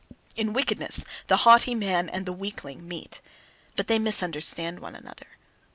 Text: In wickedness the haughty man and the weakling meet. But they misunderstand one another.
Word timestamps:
In 0.35 0.53
wickedness 0.53 1.05
the 1.27 1.37
haughty 1.45 1.75
man 1.75 2.09
and 2.09 2.25
the 2.25 2.33
weakling 2.33 2.87
meet. 2.87 3.21
But 3.75 3.85
they 3.85 3.99
misunderstand 3.99 4.79
one 4.79 4.95
another. 4.95 5.27